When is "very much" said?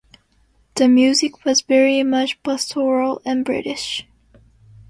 1.61-2.41